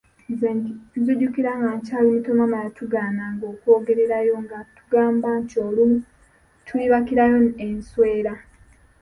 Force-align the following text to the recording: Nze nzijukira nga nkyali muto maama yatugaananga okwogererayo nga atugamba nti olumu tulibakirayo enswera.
Nze 0.31 0.49
nzijukira 0.99 1.51
nga 1.59 1.69
nkyali 1.77 2.07
muto 2.15 2.31
maama 2.37 2.57
yatugaananga 2.63 3.45
okwogererayo 3.53 4.35
nga 4.43 4.55
atugamba 4.63 5.27
nti 5.41 5.55
olumu 5.65 5.97
tulibakirayo 6.67 7.37
enswera. 7.65 8.33